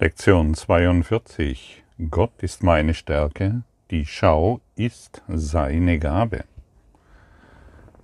[0.00, 1.84] Lektion 42.
[2.10, 6.42] Gott ist meine Stärke, die Schau ist seine Gabe.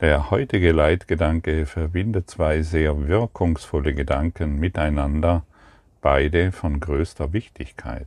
[0.01, 5.43] Der heutige Leitgedanke verbindet zwei sehr wirkungsvolle Gedanken miteinander,
[6.01, 8.07] beide von größter Wichtigkeit.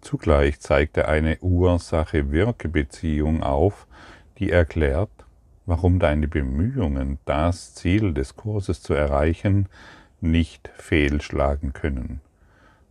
[0.00, 3.88] Zugleich zeigt er eine Ursache-Wirke-Beziehung auf,
[4.38, 5.10] die erklärt,
[5.66, 9.68] warum deine Bemühungen, das Ziel des Kurses zu erreichen,
[10.20, 12.20] nicht fehlschlagen können.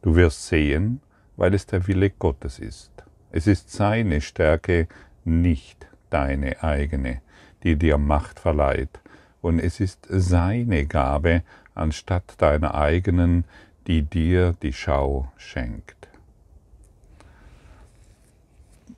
[0.05, 1.01] Du wirst sehen,
[1.35, 2.91] weil es der Wille Gottes ist.
[3.31, 4.87] Es ist seine Stärke,
[5.23, 7.21] nicht deine eigene,
[7.63, 8.99] die dir Macht verleiht,
[9.41, 11.41] und es ist seine Gabe
[11.73, 13.45] anstatt deiner eigenen,
[13.87, 16.07] die dir die Schau schenkt.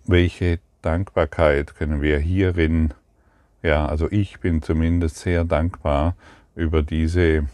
[0.03, 2.93] Welche Dankbarkeit können wir hierin,
[3.63, 6.17] ja, also ich bin zumindest sehr dankbar
[6.53, 7.45] über diese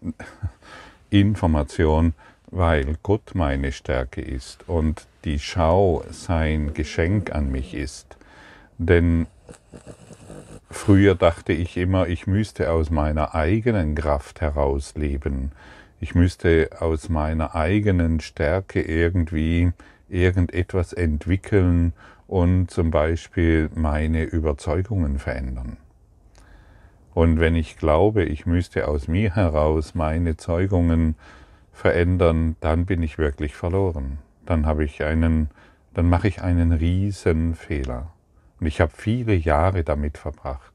[1.10, 2.14] Information,
[2.52, 8.18] weil Gott meine Stärke ist und die Schau sein Geschenk an mich ist.
[8.76, 9.26] Denn
[10.70, 15.52] früher dachte ich immer, ich müsste aus meiner eigenen Kraft heraus leben.
[15.98, 19.72] Ich müsste aus meiner eigenen Stärke irgendwie
[20.10, 21.94] irgendetwas entwickeln
[22.26, 25.78] und zum Beispiel meine Überzeugungen verändern.
[27.14, 31.41] Und wenn ich glaube, ich müsste aus mir heraus meine Zeugungen verändern,
[32.60, 34.18] dann bin ich wirklich verloren.
[34.46, 35.50] Dann habe ich einen,
[35.94, 38.12] dann mache ich einen riesen Fehler.
[38.60, 40.72] Und ich habe viele Jahre damit verbracht,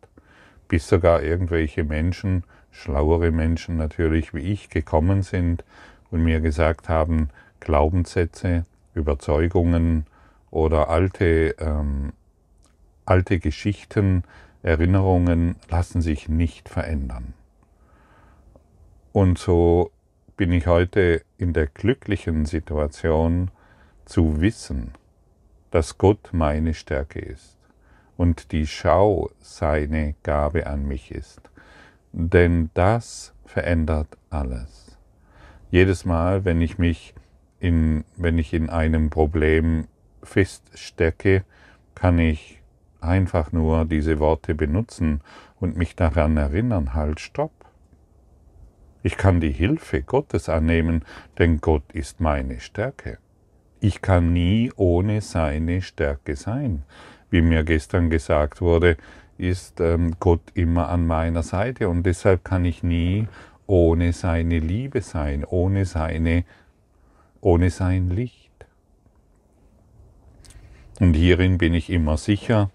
[0.67, 5.63] bis sogar irgendwelche Menschen, schlauere Menschen natürlich wie ich, gekommen sind
[6.11, 10.05] und mir gesagt haben, Glaubenssätze, Überzeugungen
[10.51, 12.13] oder alte, ähm,
[13.05, 14.23] alte Geschichten,
[14.63, 17.33] Erinnerungen lassen sich nicht verändern.
[19.13, 19.91] Und so
[20.37, 23.49] bin ich heute in der glücklichen Situation
[24.05, 24.93] zu wissen,
[25.71, 27.57] dass Gott meine Stärke ist
[28.17, 31.41] und die Schau seine Gabe an mich ist.
[32.11, 34.97] Denn das verändert alles.
[35.71, 37.15] Jedes Mal, wenn ich mich
[37.59, 39.87] in, wenn ich in einem Problem
[40.21, 41.43] feststecke,
[41.95, 42.61] kann ich
[43.01, 45.21] einfach nur diese Worte benutzen
[45.59, 47.56] und mich daran erinnern, halt, stopp.
[49.07, 51.05] Ich kann die Hilfe Gottes annehmen,
[51.37, 53.19] denn Gott ist meine Stärke.
[53.79, 56.83] Ich kann nie ohne seine Stärke sein.
[57.29, 58.97] Wie mir gestern gesagt wurde,
[59.37, 63.29] ist ähm, Gott immer an meiner Seite und deshalb kann ich nie
[63.65, 66.43] ohne seine Liebe sein, ohne seine,
[67.39, 68.65] ohne sein Licht.
[70.99, 72.71] Und hierin bin ich immer sicher,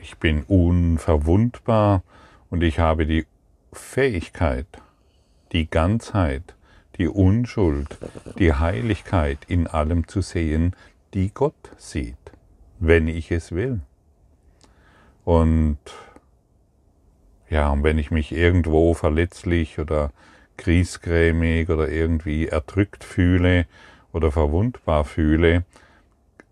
[0.00, 2.02] ich bin unverwundbar
[2.50, 3.26] und ich habe die
[3.72, 4.81] Fähigkeit,
[5.52, 6.54] die Ganzheit,
[6.98, 7.98] die Unschuld,
[8.38, 10.74] die Heiligkeit in allem zu sehen,
[11.14, 12.16] die Gott sieht,
[12.78, 13.80] wenn ich es will.
[15.24, 15.78] Und
[17.48, 20.10] ja, und wenn ich mich irgendwo verletzlich oder
[20.56, 23.66] griesgrämig oder irgendwie erdrückt fühle
[24.12, 25.64] oder verwundbar fühle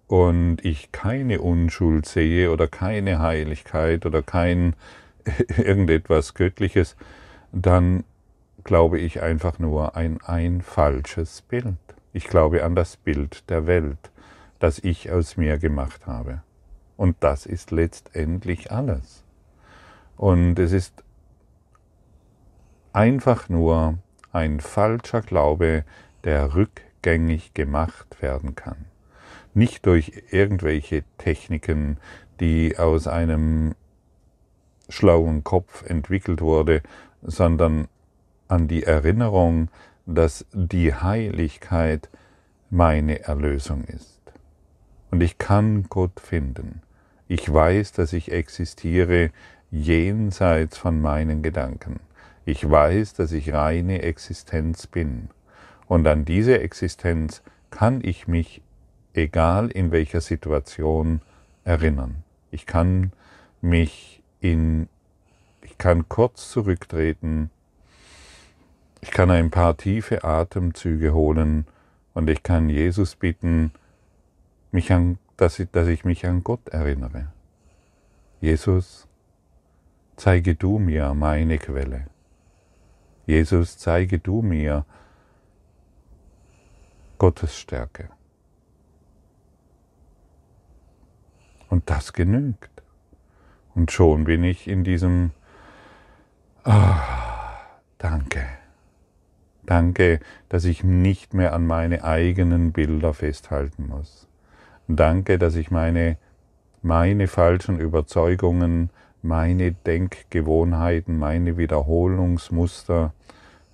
[0.08, 4.74] und ich keine Unschuld sehe oder keine Heiligkeit oder kein
[5.56, 6.96] irgendetwas Göttliches,
[7.52, 8.04] dann
[8.64, 11.76] glaube ich einfach nur ein, ein falsches Bild.
[12.12, 14.10] Ich glaube an das Bild der Welt,
[14.58, 16.42] das ich aus mir gemacht habe.
[16.96, 19.24] Und das ist letztendlich alles.
[20.16, 21.02] Und es ist
[22.92, 23.98] einfach nur
[24.32, 25.84] ein falscher Glaube,
[26.24, 28.84] der rückgängig gemacht werden kann.
[29.54, 31.98] Nicht durch irgendwelche Techniken,
[32.38, 33.74] die aus einem
[34.88, 36.82] schlauen Kopf entwickelt wurde,
[37.22, 37.88] sondern
[38.50, 39.68] an die Erinnerung,
[40.06, 42.08] dass die Heiligkeit
[42.70, 44.20] meine Erlösung ist.
[45.10, 46.82] Und ich kann Gott finden.
[47.28, 49.30] Ich weiß, dass ich existiere
[49.70, 52.00] jenseits von meinen Gedanken.
[52.44, 55.30] Ich weiß, dass ich reine Existenz bin.
[55.86, 58.62] Und an diese Existenz kann ich mich,
[59.14, 61.20] egal in welcher Situation,
[61.64, 62.22] erinnern.
[62.50, 63.12] Ich kann
[63.60, 64.88] mich in,
[65.62, 67.50] ich kann kurz zurücktreten
[69.00, 71.66] ich kann ein paar tiefe Atemzüge holen
[72.12, 73.72] und ich kann Jesus bitten,
[74.72, 77.32] mich an, dass, ich, dass ich mich an Gott erinnere.
[78.40, 79.08] Jesus,
[80.16, 82.06] zeige du mir meine Quelle.
[83.26, 84.84] Jesus, zeige du mir
[87.18, 88.08] Gottes Stärke.
[91.68, 92.82] Und das genügt.
[93.74, 95.30] Und schon bin ich in diesem,
[96.64, 97.00] ah,
[97.98, 98.59] danke.
[99.64, 104.26] Danke, dass ich nicht mehr an meine eigenen Bilder festhalten muss.
[104.88, 106.16] Danke, dass ich meine,
[106.82, 108.90] meine falschen Überzeugungen,
[109.22, 113.12] meine Denkgewohnheiten, meine Wiederholungsmuster,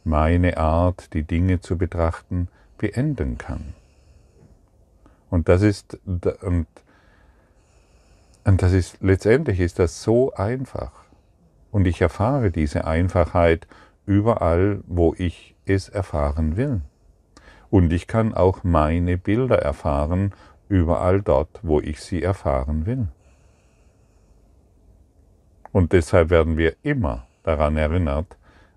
[0.04, 2.48] meine Art, die Dinge zu betrachten,
[2.78, 3.74] beenden kann.
[5.30, 6.66] Und das ist, und,
[8.44, 10.92] und das ist, letztendlich ist das so einfach.
[11.72, 13.66] Und ich erfahre diese Einfachheit
[14.06, 16.80] überall, wo ich es erfahren will.
[17.70, 20.32] Und ich kann auch meine Bilder erfahren,
[20.68, 23.08] überall dort, wo ich sie erfahren will.
[25.72, 28.36] Und deshalb werden wir immer daran erinnert,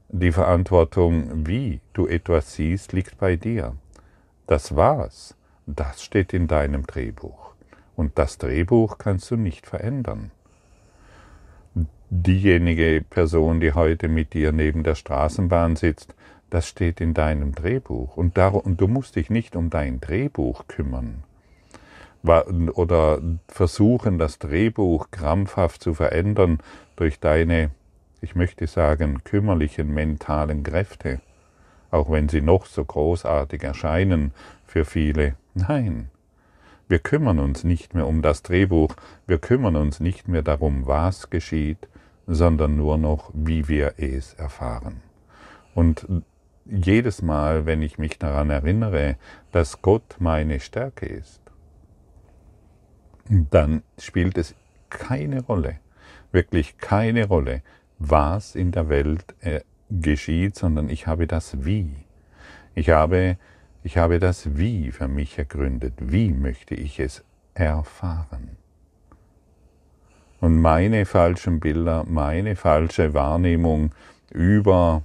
[0.10, 3.76] die Verantwortung, wie du etwas siehst, liegt bei dir.
[4.48, 5.36] Das war's.
[5.68, 7.54] Das steht in deinem Drehbuch.
[7.96, 10.32] Und das Drehbuch kannst du nicht verändern.
[12.10, 16.16] Diejenige Person, die heute mit dir neben der Straßenbahn sitzt,
[16.50, 18.18] das steht in deinem Drehbuch.
[18.18, 21.24] Und, du musst dich nicht um dein Drehbuch kümmern
[22.24, 26.60] oder versuchen, das Drehbuch krampfhaft zu verändern
[26.96, 27.72] durch deine,
[28.22, 31.22] ich möchte sagen, kümmerlichen mentalen Kräfte,
[31.92, 34.34] auch wenn sie noch so großartig erscheinen
[34.66, 35.36] für viele.
[35.54, 36.10] Nein,
[36.88, 41.30] wir kümmern uns nicht mehr um das Drehbuch, wir kümmern uns nicht mehr darum, was
[41.30, 41.88] geschieht,
[42.28, 45.02] sondern nur noch, wie wir es erfahren.
[45.74, 46.06] Und
[46.70, 49.18] jedes Mal, wenn ich mich daran erinnere,
[49.52, 51.42] dass Gott meine Stärke ist,
[53.30, 54.56] dann spielt es
[54.90, 55.80] keine Rolle,
[56.32, 57.62] wirklich keine Rolle,
[57.98, 61.96] was in der Welt äh, geschieht, sondern ich habe das Wie.
[62.76, 63.38] Ich habe
[63.82, 65.94] ich habe das Wie für mich ergründet.
[66.00, 67.24] Wie möchte ich es
[67.54, 68.58] erfahren?
[70.42, 73.94] Und meine falschen Bilder, meine falsche Wahrnehmung
[74.32, 75.04] über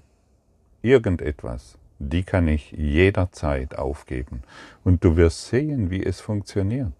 [0.85, 4.43] irgendetwas, die kann ich jederzeit aufgeben.
[4.85, 6.93] Und du wirst sehen, wie es funktioniert.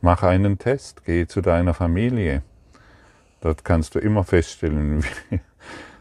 [0.00, 2.42] Mach einen Test, geh zu deiner Familie.
[3.40, 5.40] Dort kannst du immer feststellen, wie,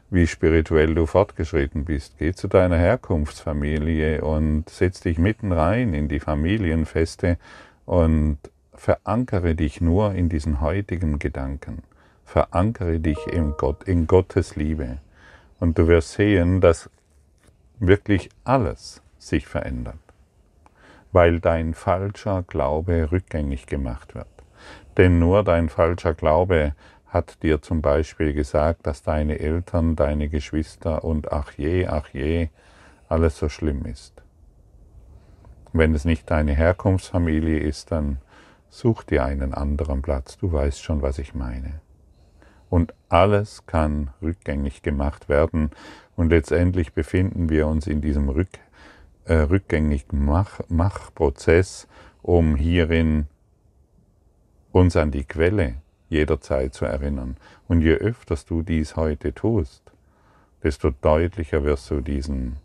[0.10, 2.18] wie spirituell du fortgeschritten bist.
[2.18, 7.38] Geh zu deiner Herkunftsfamilie und setz dich mitten rein in die Familienfeste
[7.86, 8.38] und
[8.74, 11.84] verankere dich nur in diesen heutigen Gedanken.
[12.26, 15.00] Verankere dich in Gott, in Gottes Liebe.
[15.60, 16.90] Und du wirst sehen, dass
[17.80, 20.00] wirklich alles sich verändert,
[21.12, 24.28] weil dein falscher Glaube rückgängig gemacht wird.
[24.98, 26.74] Denn nur dein falscher Glaube
[27.08, 32.50] hat dir zum Beispiel gesagt, dass deine Eltern, deine Geschwister und ach je, ach je,
[33.08, 34.22] alles so schlimm ist.
[35.74, 38.18] Wenn es nicht deine Herkunftsfamilie ist, dann
[38.70, 41.82] such dir einen anderen Platz, du weißt schon, was ich meine.
[42.70, 45.72] Und alles kann rückgängig gemacht werden
[46.16, 48.60] und letztendlich befinden wir uns in diesem Rück,
[49.26, 51.88] äh, rückgängig Machprozess,
[52.22, 53.28] um hierin
[54.72, 55.76] uns an die Quelle
[56.10, 57.38] jederzeit zu erinnern.
[57.68, 59.92] Und je öfter du dies heute tust,
[60.64, 62.58] desto deutlicher wirst du diesen,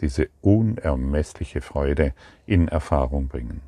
[0.00, 2.12] diese unermessliche Freude
[2.46, 3.60] in Erfahrung bringen.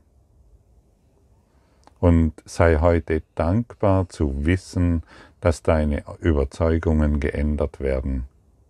[2.00, 5.02] Und sei heute dankbar zu wissen,
[5.41, 8.25] dass deine Überzeugungen geändert werden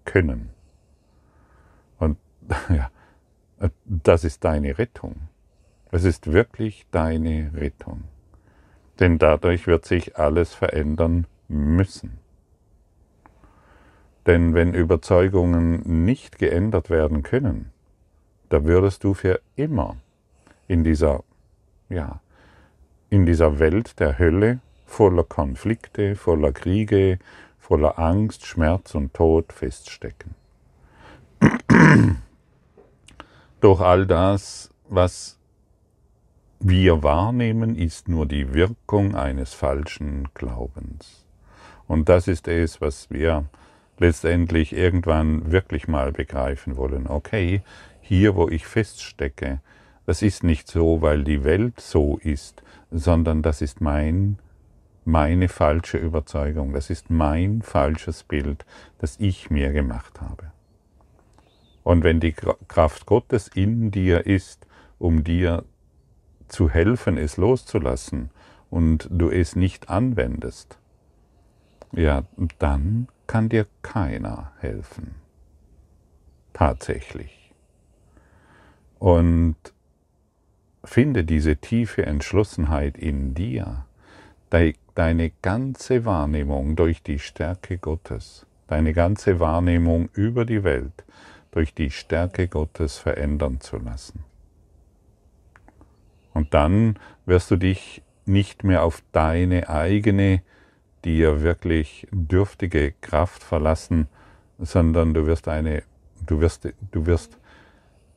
[0.05, 0.51] können.
[1.99, 2.17] Und
[2.69, 2.91] ja,
[3.85, 5.17] das ist deine Rettung.
[5.91, 8.05] Es ist wirklich deine Rettung
[9.01, 12.19] denn dadurch wird sich alles verändern müssen.
[14.27, 17.73] Denn wenn Überzeugungen nicht geändert werden können,
[18.49, 19.97] da würdest du für immer
[20.67, 21.25] in dieser,
[21.89, 22.21] ja,
[23.15, 27.21] in dieser Welt der Hölle voller Konflikte, voller Kriege,
[27.61, 30.35] voller Angst, Schmerz und Tod feststecken.
[33.61, 35.39] Durch all das, was
[36.59, 41.25] wir wahrnehmen, ist nur die Wirkung eines falschen Glaubens.
[41.87, 43.45] Und das ist es, was wir
[43.99, 47.07] letztendlich irgendwann wirklich mal begreifen wollen.
[47.07, 47.63] Okay,
[48.01, 49.61] hier, wo ich feststecke,
[50.05, 52.65] das ist nicht so, weil die Welt so ist,
[52.95, 54.39] sondern das ist mein,
[55.05, 58.65] meine falsche Überzeugung, das ist mein falsches Bild,
[58.99, 60.53] das ich mir gemacht habe.
[61.83, 64.67] Und wenn die Kraft Gottes in dir ist,
[64.99, 65.65] um dir
[66.49, 68.31] zu helfen, es loszulassen
[68.71, 70.79] und du es nicht anwendest,
[71.93, 72.23] ja,
[72.59, 75.17] dann kann dir keiner helfen.
[76.53, 77.53] Tatsächlich.
[78.99, 79.57] Und
[80.85, 83.85] finde diese tiefe Entschlossenheit in dir,
[84.95, 91.05] deine ganze Wahrnehmung durch die Stärke Gottes deine ganze Wahrnehmung über die Welt
[91.51, 94.25] durch die Stärke Gottes verändern zu lassen.
[96.33, 100.43] Und dann wirst du dich nicht mehr auf deine eigene,
[101.05, 104.09] dir wirklich dürftige Kraft verlassen,
[104.59, 105.85] sondern du wirst eine,
[106.27, 107.39] du wirst, du wirst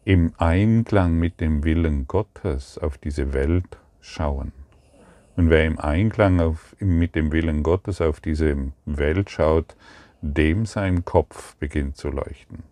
[0.08, 4.54] im Einklang mit dem Willen Gottes auf diese Welt schauen.
[5.36, 9.76] Und wer im Einklang auf, mit dem Willen Gottes auf diese Welt schaut,
[10.22, 12.64] dem sein Kopf beginnt zu leuchten.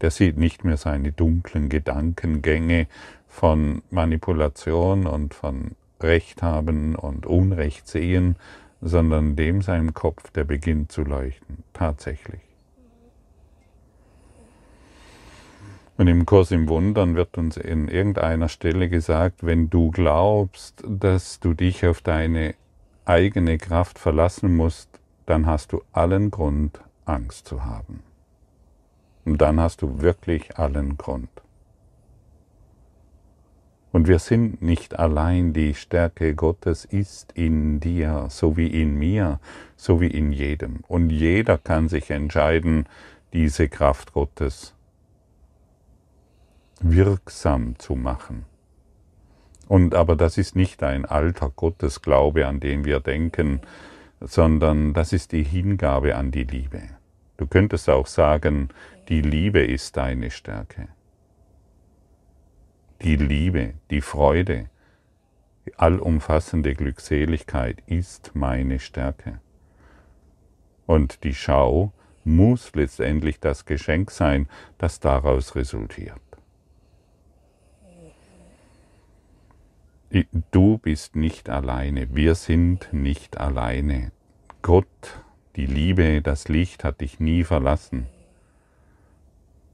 [0.00, 2.88] Der sieht nicht mehr seine dunklen Gedankengänge
[3.28, 8.34] von Manipulation und von Recht haben und Unrecht sehen,
[8.80, 12.45] sondern dem sein Kopf, der beginnt zu leuchten, tatsächlich.
[15.96, 21.40] Und im Kurs im Wundern wird uns in irgendeiner Stelle gesagt, wenn du glaubst, dass
[21.40, 22.54] du dich auf deine
[23.06, 24.90] eigene Kraft verlassen musst,
[25.24, 28.02] dann hast du allen Grund, Angst zu haben.
[29.24, 31.30] Und dann hast du wirklich allen Grund.
[33.90, 39.40] Und wir sind nicht allein, die Stärke Gottes ist in dir, so wie in mir,
[39.76, 40.80] so wie in jedem.
[40.86, 42.86] Und jeder kann sich entscheiden,
[43.32, 44.75] diese Kraft Gottes
[46.80, 48.44] wirksam zu machen.
[49.68, 53.60] Und aber das ist nicht ein alter Gottesglaube, an den wir denken,
[54.20, 56.82] sondern das ist die Hingabe an die Liebe.
[57.36, 58.68] Du könntest auch sagen,
[59.08, 60.88] die Liebe ist deine Stärke.
[63.02, 64.70] Die Liebe, die Freude,
[65.66, 69.40] die allumfassende Glückseligkeit ist meine Stärke.
[70.86, 71.92] Und die Schau
[72.24, 76.25] muss letztendlich das Geschenk sein, das daraus resultiert.
[80.52, 84.12] Du bist nicht alleine, wir sind nicht alleine.
[84.62, 85.20] Gott,
[85.56, 88.06] die Liebe, das Licht hat dich nie verlassen.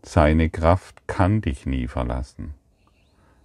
[0.02, 2.54] Seine Kraft kann dich nie verlassen.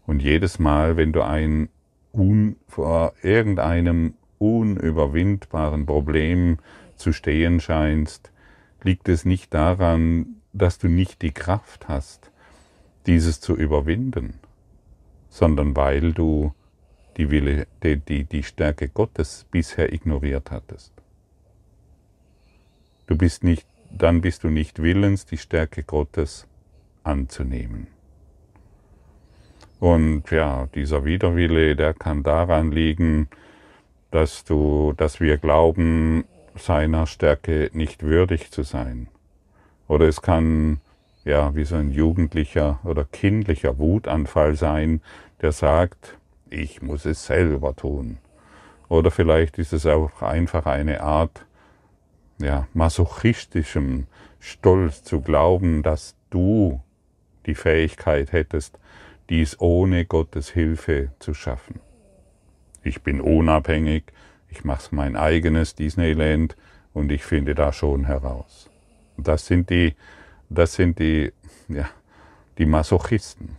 [0.05, 1.67] Und jedes Mal, wenn du ein
[2.13, 6.57] un, vor irgendeinem unüberwindbaren Problem
[6.95, 8.31] zu stehen scheinst,
[8.81, 12.31] liegt es nicht daran, dass du nicht die Kraft hast,
[13.05, 14.35] dieses zu überwinden,
[15.29, 16.53] sondern weil du
[17.17, 20.93] die, Wille, die, die, die Stärke Gottes bisher ignoriert hattest.
[23.07, 26.45] Du bist nicht, dann bist du nicht willens, die Stärke Gottes
[27.03, 27.87] anzunehmen.
[29.79, 33.27] Und ja, dieser Widerwille, der kann daran liegen,
[34.11, 39.07] dass du, dass wir glauben, seiner Stärke nicht würdig zu sein.
[39.87, 40.79] Oder es kann
[41.23, 45.01] ja wie so ein jugendlicher oder kindlicher Wutanfall sein,
[45.41, 46.17] der sagt,
[46.49, 48.17] ich muss es selber tun.
[48.89, 51.45] Oder vielleicht ist es auch einfach eine Art
[52.39, 54.07] ja, masochistischem
[54.39, 56.81] Stolz zu glauben, dass du
[57.45, 58.79] die Fähigkeit hättest,
[59.29, 61.79] dies ohne Gottes Hilfe zu schaffen.
[62.83, 64.03] Ich bin unabhängig,
[64.49, 66.55] ich mache mein eigenes Disneyland
[66.93, 68.69] und ich finde da schon heraus.
[69.17, 69.95] Das sind die,
[70.49, 71.33] das sind die,
[71.67, 71.89] ja,
[72.57, 73.57] die Masochisten.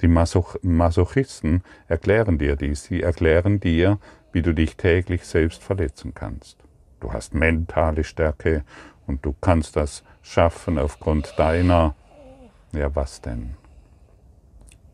[0.00, 2.84] Die Masoch Masochisten erklären dir dies.
[2.84, 3.98] Sie erklären dir,
[4.32, 6.58] wie du dich täglich selbst verletzen kannst.
[7.00, 8.64] Du hast mentale Stärke
[9.06, 11.94] und du kannst das schaffen aufgrund deiner
[12.72, 13.54] ja, was denn?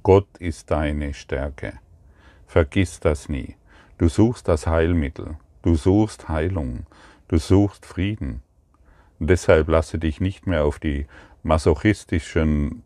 [0.03, 1.75] Gott ist deine Stärke.
[2.47, 3.57] Vergiss das nie.
[3.99, 5.37] Du suchst das Heilmittel.
[5.63, 6.87] Du suchst Heilung.
[7.27, 8.43] Du suchst Frieden.
[9.19, 11.07] Deshalb lasse dich nicht mehr auf die
[11.43, 12.83] masochistischen,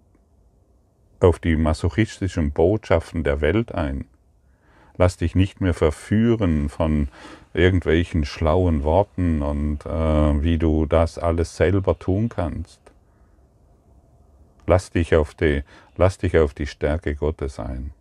[1.20, 4.06] auf die masochistischen Botschaften der Welt ein.
[4.96, 7.08] Lass dich nicht mehr verführen von
[7.54, 12.80] irgendwelchen schlauen Worten und äh, wie du das alles selber tun kannst.
[14.66, 15.62] Lass dich auf die,
[15.96, 17.92] lass dich auf die Stärke Gottes ein.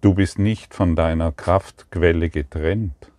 [0.00, 3.10] Du bist nicht von deiner Kraftquelle getrennt.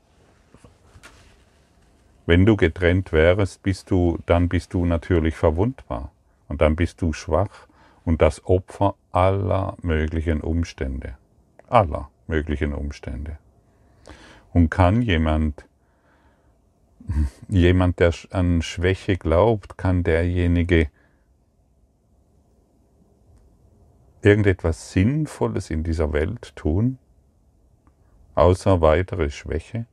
[2.25, 6.11] Wenn du getrennt wärst, bist du, dann bist du natürlich verwundbar
[6.47, 7.67] und dann bist du schwach
[8.03, 11.17] und das Opfer aller möglichen Umstände,
[11.67, 13.37] aller möglichen Umstände.
[14.53, 15.65] Und kann jemand
[17.47, 20.89] jemand, der an Schwäche glaubt, kann derjenige
[24.21, 26.97] irgendetwas Sinnvolles in dieser Welt tun,
[28.33, 29.85] außer weitere Schwäche?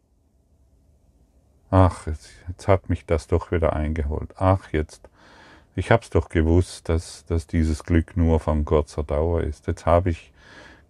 [1.75, 4.35] Ach, jetzt, jetzt hat mich das doch wieder eingeholt.
[4.37, 5.09] Ach, jetzt,
[5.75, 9.67] ich hab's doch gewusst, dass, dass dieses Glück nur von kurzer Dauer ist.
[9.67, 10.35] Jetzt habe ich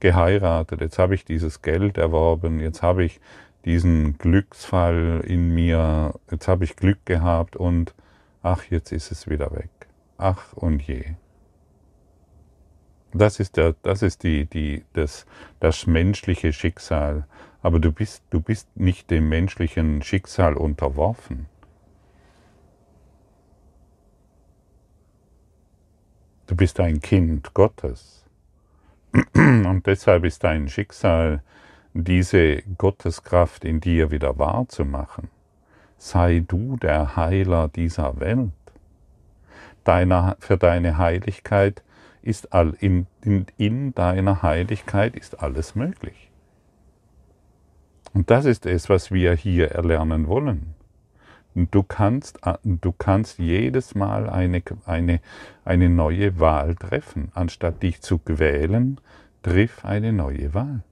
[0.00, 3.20] geheiratet, jetzt habe ich dieses Geld erworben, jetzt habe ich
[3.64, 7.94] diesen Glücksfall in mir, jetzt habe ich Glück gehabt und
[8.42, 9.70] ach, jetzt ist es wieder weg.
[10.18, 11.14] Ach und je.
[13.14, 15.26] Das ist, der, das, ist die, die, das,
[15.60, 17.28] das menschliche Schicksal.
[17.62, 21.46] Aber du bist, du bist nicht dem menschlichen Schicksal unterworfen.
[26.46, 28.24] Du bist ein Kind Gottes.
[29.34, 31.42] Und deshalb ist dein Schicksal,
[31.94, 35.28] diese Gotteskraft in dir wieder wahrzumachen.
[35.98, 38.50] Sei du der Heiler dieser Welt.
[39.84, 41.82] Deiner, für deine Heiligkeit
[42.22, 46.31] ist all, in, in, in deiner Heiligkeit ist alles möglich.
[48.14, 50.74] Und das ist es, was wir hier erlernen wollen.
[51.54, 55.20] Du kannst, du kannst jedes Mal eine, eine,
[55.64, 57.30] eine neue Wahl treffen.
[57.34, 59.00] Anstatt dich zu quälen,
[59.42, 60.82] triff eine neue Wahl.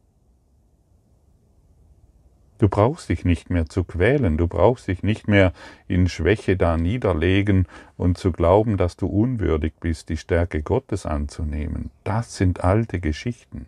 [2.59, 5.55] Du brauchst dich nicht mehr zu quälen, du brauchst dich nicht mehr
[5.89, 11.91] in Schwäche da niederlegen und zu glauben, dass du unwürdig bist, die Stärke Gottes anzunehmen.
[12.05, 13.65] Das sind alte Geschichten.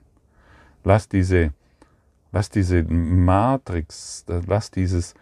[0.85, 1.55] Lass diese,
[2.33, 5.15] lass diese Matrix, lass dieses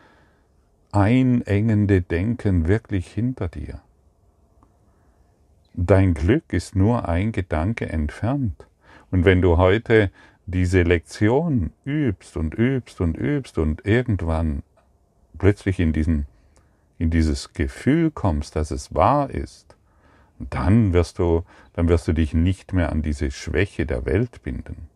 [0.93, 3.81] einengende Denken wirklich hinter dir.
[5.75, 8.67] Dein Glück ist nur ein Gedanke entfernt.
[9.11, 10.11] Und wenn du heute
[10.47, 14.63] diese Lektion übst und übst und übst und irgendwann
[15.39, 16.27] plötzlich in, diesen,
[16.99, 19.77] in dieses Gefühl kommst, dass es wahr ist,
[20.39, 24.89] dann wirst du, dann wirst du dich nicht mehr an diese Schwäche der Welt binden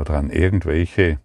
[0.00, 1.18] oder an irgendwelche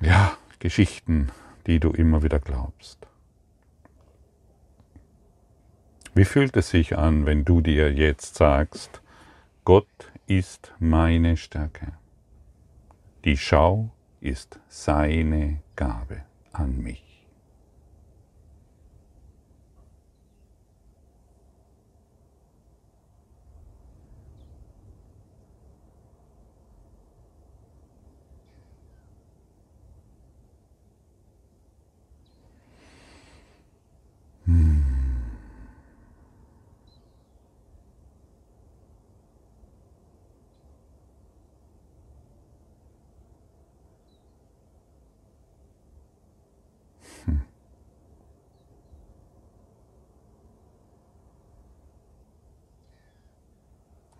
[0.00, 1.30] ja, Geschichten,
[1.66, 3.06] die du immer wieder glaubst.
[6.14, 9.00] Wie fühlt es sich an, wenn du dir jetzt sagst,
[9.64, 11.92] Gott ist meine Stärke.
[13.24, 13.90] Die Schau
[14.20, 17.11] ist seine Gabe an mich.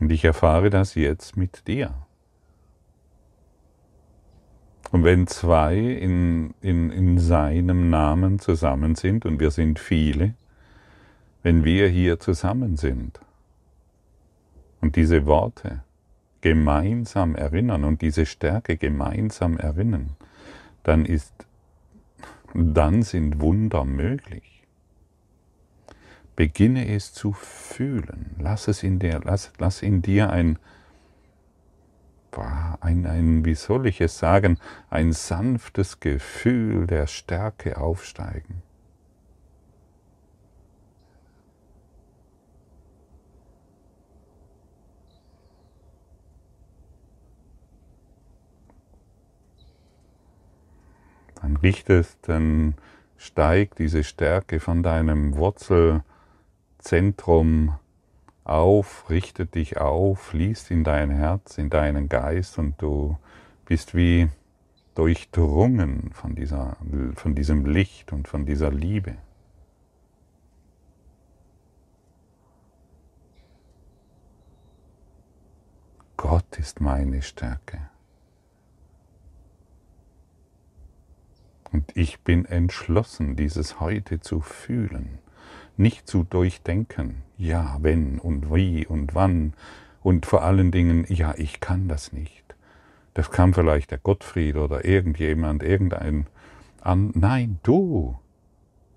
[0.03, 1.95] Und ich erfahre das jetzt mit dir.
[4.91, 10.35] Und wenn zwei in, in, in seinem Namen zusammen sind, und wir sind viele,
[11.45, 13.21] wenn wir hier zusammen sind
[14.81, 15.85] und diese Worte
[16.41, 20.17] gemeinsam erinnern und diese Stärke gemeinsam erinnern,
[20.83, 21.33] dann ist,
[22.53, 24.62] dann sind Wunder möglich.
[26.37, 28.37] Beginne es zu fühlen.
[28.39, 30.59] Lass es in dir, lass, lass in dir ein,
[32.81, 38.63] ein, ein, wie soll ich es sagen, ein sanftes Gefühl der Stärke aufsteigen.
[51.43, 52.77] Dann richtest, dann
[53.19, 56.03] steigt diese Stärke von deinem Wurzel,
[56.83, 57.79] Zentrum
[58.43, 63.17] auf, richtet dich auf, fließt in dein Herz, in deinen Geist und du
[63.65, 64.29] bist wie
[64.97, 66.77] durchdrungen von, dieser,
[67.15, 69.17] von diesem Licht und von dieser Liebe.
[76.17, 77.79] Gott ist meine Stärke.
[81.71, 85.22] Und ich bin entschlossen, dieses heute zu fühlen
[85.77, 89.55] nicht zu durchdenken, ja, wenn und wie und wann
[90.03, 92.43] und vor allen Dingen, ja, ich kann das nicht.
[93.15, 96.27] Das kann vielleicht der Gottfried oder irgendjemand, irgendein
[96.81, 97.11] an.
[97.15, 98.17] Nein, du,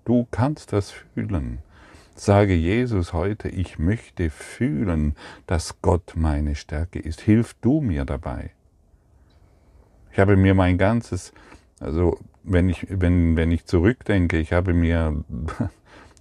[0.04, 1.58] du kannst das fühlen.
[2.14, 5.14] Sage Jesus heute, ich möchte fühlen,
[5.46, 7.20] dass Gott meine Stärke ist.
[7.20, 8.52] Hilf du mir dabei.
[10.12, 11.34] Ich habe mir mein ganzes,
[11.78, 15.24] also wenn ich, wenn, wenn ich zurückdenke, ich habe mir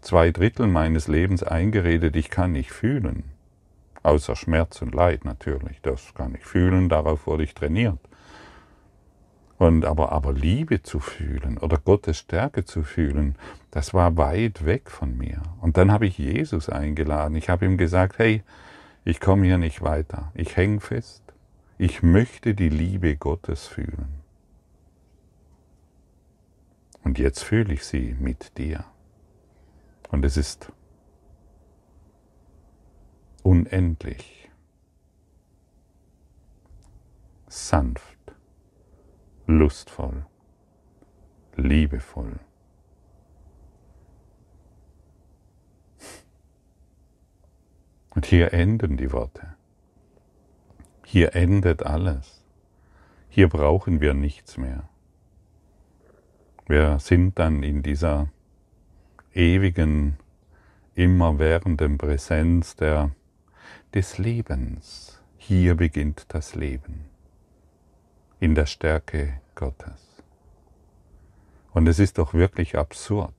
[0.05, 3.23] zwei Drittel meines Lebens eingeredet, ich kann nicht fühlen.
[4.03, 7.97] Außer Schmerz und Leid natürlich, das kann ich fühlen, darauf wurde ich trainiert.
[9.57, 13.35] Und aber, aber Liebe zu fühlen oder Gottes Stärke zu fühlen,
[13.71, 15.41] das war weit weg von mir.
[15.61, 17.35] Und dann habe ich Jesus eingeladen.
[17.35, 18.43] Ich habe ihm gesagt, hey,
[19.05, 20.31] ich komme hier nicht weiter.
[20.35, 21.23] Ich hänge fest.
[21.77, 24.21] Ich möchte die Liebe Gottes fühlen.
[27.03, 28.85] Und jetzt fühle ich sie mit dir.
[30.09, 30.71] Und es ist
[33.43, 34.49] unendlich
[37.47, 38.17] sanft,
[39.47, 40.25] lustvoll,
[41.55, 42.39] liebevoll.
[48.09, 49.55] Und hier enden die Worte.
[51.05, 52.43] Hier endet alles.
[53.29, 54.89] Hier brauchen wir nichts mehr.
[56.67, 58.29] Wir sind dann in dieser
[59.35, 60.17] ewigen,
[60.95, 63.11] immerwährenden Präsenz der,
[63.93, 65.21] des Lebens.
[65.37, 67.05] Hier beginnt das Leben
[68.39, 70.23] in der Stärke Gottes.
[71.73, 73.33] Und es ist doch wirklich absurd,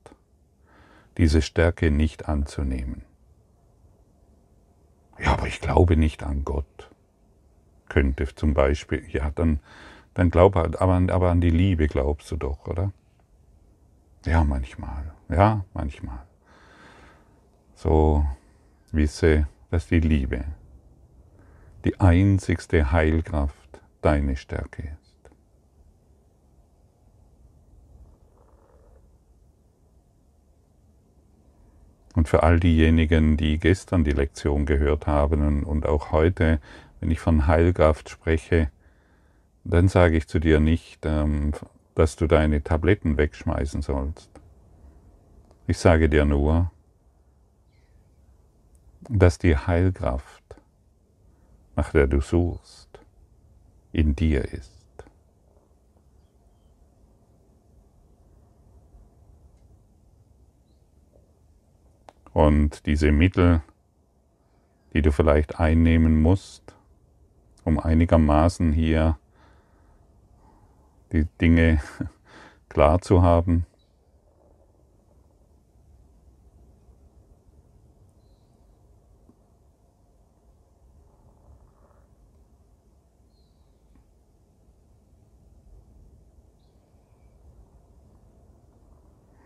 [1.17, 3.03] diese Stärke nicht anzunehmen.
[5.19, 6.91] Ja, aber ich glaube nicht an Gott.
[7.89, 9.61] Könnte zum Beispiel, ja, dann,
[10.13, 12.93] dann glaub halt, aber, aber an die Liebe glaubst du doch, oder?
[14.27, 15.13] Ja, manchmal.
[15.29, 16.27] Ja, manchmal.
[17.75, 18.27] So
[18.91, 20.45] wisse, dass die Liebe
[21.85, 25.31] die einzigste Heilkraft deine Stärke ist.
[32.17, 36.61] Und für all diejenigen, die gestern die Lektion gehört haben und auch heute,
[36.99, 38.73] wenn ich von Heilkraft spreche,
[39.63, 41.53] dann sage ich zu dir nicht, ähm,
[41.97, 44.31] dass du deine Tabletten wegschmeißen sollst.
[45.67, 46.71] Ich sage dir nur,
[49.09, 50.45] dass die Heilkraft,
[51.75, 53.01] nach der du suchst,
[53.93, 54.73] in dir ist.
[62.35, 63.63] Und diese Mittel,
[64.93, 66.75] die du vielleicht einnehmen musst,
[67.65, 69.19] um einigermaßen hier
[71.17, 71.81] die Dinge
[72.69, 73.65] klar zu haben.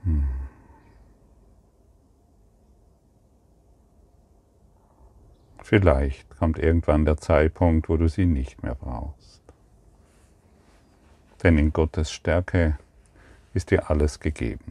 [0.03, 0.25] Hm.
[5.63, 9.50] Vielleicht kommt irgendwann der Zeitpunkt, wo du sie nicht mehr brauchst.
[11.43, 12.79] Denn in Gottes Stärke
[13.55, 14.65] ist dir alles gegeben,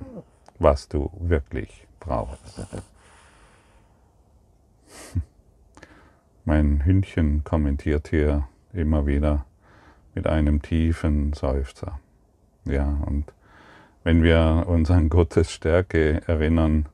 [0.59, 2.67] was du wirklich brauchst.
[6.45, 9.45] Mein Hündchen kommentiert hier immer wieder
[10.15, 11.99] mit einem tiefen Seufzer.
[12.65, 13.25] Ja, und
[14.03, 16.87] wenn wir uns an Gottes Stärke erinnern,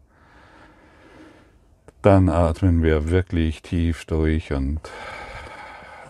[2.01, 4.79] dann atmen wir wirklich tief durch und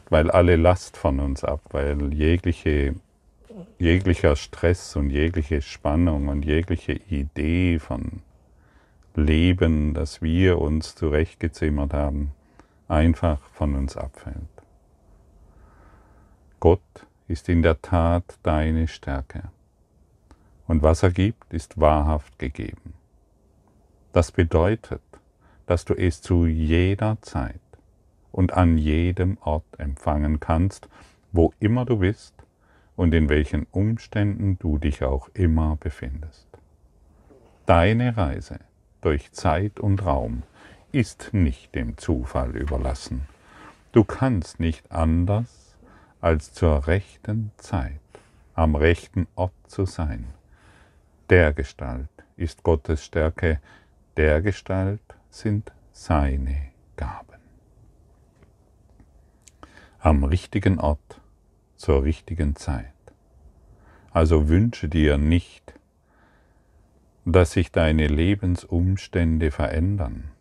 [0.09, 2.95] weil alle Last von uns ab, weil jegliche
[3.79, 8.21] jeglicher Stress und jegliche Spannung und jegliche Idee von
[9.15, 12.31] Leben, das wir uns zurechtgezimmert haben,
[12.87, 14.35] einfach von uns abfällt.
[16.59, 16.81] Gott
[17.27, 19.43] ist in der Tat deine Stärke.
[20.67, 22.93] Und was er gibt, ist wahrhaft gegeben.
[24.13, 25.01] Das bedeutet,
[25.65, 27.59] dass du es zu jeder Zeit
[28.31, 30.87] und an jedem Ort empfangen kannst,
[31.31, 32.34] wo immer du bist
[32.95, 36.47] und in welchen Umständen du dich auch immer befindest.
[37.65, 38.59] Deine Reise
[39.01, 40.43] durch Zeit und Raum
[40.91, 43.27] ist nicht dem Zufall überlassen.
[43.91, 45.75] Du kannst nicht anders,
[46.21, 47.99] als zur rechten Zeit
[48.55, 50.33] am rechten Ort zu sein.
[51.29, 53.59] Der Gestalt ist Gottes Stärke,
[54.15, 57.39] der Gestalt sind seine Gaben.
[59.99, 61.19] Am richtigen Ort
[61.75, 62.91] zur richtigen Zeit.
[64.11, 65.73] Also wünsche dir nicht,
[67.25, 70.31] dass sich deine Lebensumstände verändern,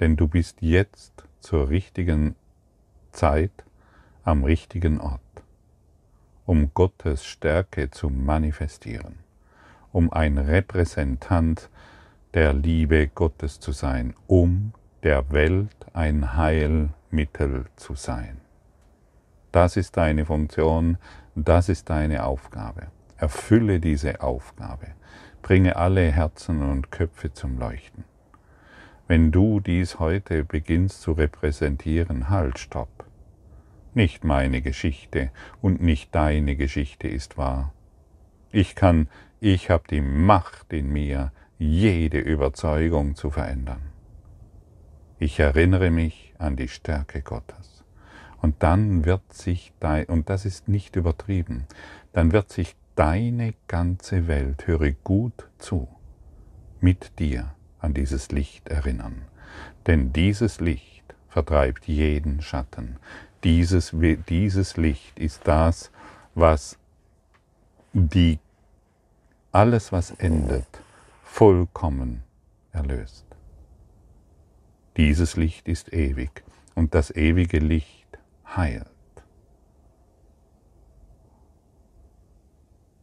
[0.00, 2.34] denn du bist jetzt zur richtigen
[3.12, 3.52] Zeit
[4.24, 5.20] am richtigen Ort,
[6.46, 9.16] um Gottes Stärke zu manifestieren,
[9.92, 11.68] um ein Repräsentant
[12.34, 18.41] der Liebe Gottes zu sein, um der Welt ein Heilmittel zu sein.
[19.52, 20.96] Das ist deine Funktion,
[21.34, 22.86] das ist deine Aufgabe.
[23.18, 24.88] Erfülle diese Aufgabe.
[25.42, 28.04] Bringe alle Herzen und Köpfe zum Leuchten.
[29.08, 33.04] Wenn du dies heute beginnst zu repräsentieren, halt, stopp.
[33.92, 37.74] Nicht meine Geschichte und nicht deine Geschichte ist wahr.
[38.52, 43.82] Ich kann, ich habe die Macht in mir, jede Überzeugung zu verändern.
[45.18, 47.71] Ich erinnere mich an die Stärke Gottes.
[48.42, 51.66] Und dann wird sich dein, und das ist nicht übertrieben,
[52.12, 55.88] dann wird sich deine ganze Welt, höre gut zu,
[56.80, 59.22] mit dir an dieses Licht erinnern.
[59.86, 62.96] Denn dieses Licht vertreibt jeden Schatten.
[63.44, 63.94] Dieses,
[64.28, 65.92] dieses Licht ist das,
[66.34, 66.78] was
[67.92, 68.40] die,
[69.52, 70.66] alles, was endet,
[71.22, 72.24] vollkommen
[72.72, 73.24] erlöst.
[74.96, 76.42] Dieses Licht ist ewig
[76.74, 78.01] und das ewige Licht
[78.56, 78.86] heilt.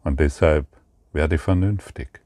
[0.03, 0.67] Und deshalb
[1.13, 2.21] werde vernünftig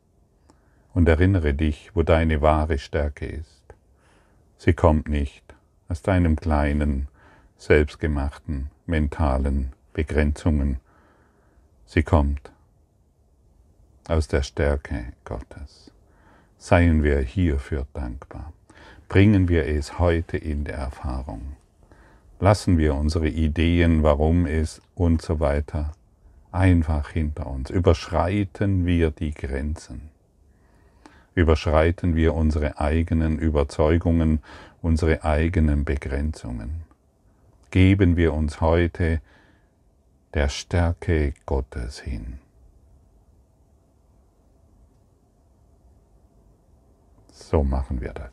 [0.94, 3.64] und erinnere dich, wo deine wahre Stärke ist.
[4.58, 5.44] Sie kommt nicht
[5.90, 7.08] aus deinem kleinen,
[7.58, 10.80] selbstgemachten, mentalen Begrenzungen.
[11.86, 12.52] Sie kommt
[14.08, 15.92] aus der Stärke Gottes.
[16.58, 18.54] Seien wir hierfür dankbar.
[19.10, 21.56] Bringen wir es heute in der Erfahrung.
[22.44, 25.94] Lassen wir unsere Ideen, warum es und so weiter
[26.52, 27.70] einfach hinter uns.
[27.70, 30.10] Überschreiten wir die Grenzen.
[31.36, 34.42] Überschreiten wir unsere eigenen Überzeugungen,
[34.82, 36.84] unsere eigenen Begrenzungen.
[37.72, 39.22] Geben wir uns heute
[40.34, 42.40] der Stärke Gottes hin.
[47.32, 48.33] So machen wir das.